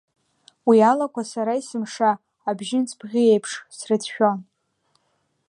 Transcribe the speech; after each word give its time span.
Уи 0.67 0.77
алақәа 0.91 1.23
сара 1.31 1.53
есымша 1.59 2.11
абжьынҵ 2.49 2.89
бӷьы 2.99 3.21
еиԥш 3.31 3.51
срыцәшәон… 3.77 4.39